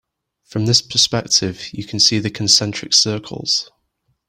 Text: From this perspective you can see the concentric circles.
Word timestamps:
From 0.43 0.65
this 0.65 0.81
perspective 0.81 1.71
you 1.73 1.83
can 1.85 1.99
see 1.99 2.17
the 2.17 2.31
concentric 2.31 2.91
circles. 2.91 3.69